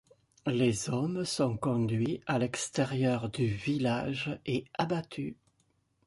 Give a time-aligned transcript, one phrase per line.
[0.47, 5.35] Les hommes sont conduits à l'extérieur du village et abattus.